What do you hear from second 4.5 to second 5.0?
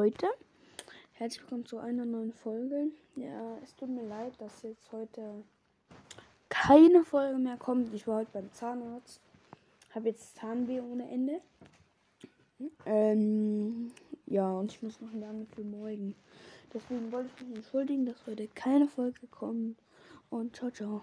jetzt